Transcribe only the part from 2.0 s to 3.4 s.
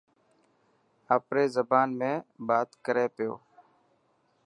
۾ بات ڪري پيو.